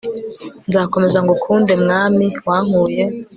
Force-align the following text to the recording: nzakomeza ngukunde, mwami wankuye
nzakomeza 0.69 1.17
ngukunde, 1.23 1.73
mwami 1.83 2.25
wankuye 2.47 3.03